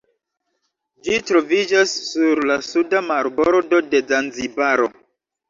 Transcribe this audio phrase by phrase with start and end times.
[1.07, 4.91] Ĝi troviĝas sur la suda marbordo de Zanzibaro.